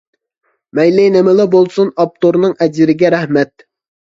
مەيلى 0.79 1.03
نېمىلا 1.17 1.45
بولسۇن، 1.57 1.93
ئاپتورنىڭ 2.05 2.59
ئەجرىگە 2.67 3.13
رەھمەت. 3.17 3.67